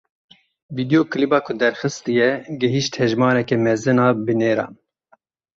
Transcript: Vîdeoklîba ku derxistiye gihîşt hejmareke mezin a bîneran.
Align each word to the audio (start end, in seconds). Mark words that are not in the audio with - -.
Vîdeoklîba 0.75 1.39
ku 1.45 1.51
derxistiye 1.61 2.29
gihîşt 2.59 2.93
hejmareke 2.99 3.57
mezin 3.65 3.99
a 4.05 4.07
bîneran. 4.25 4.73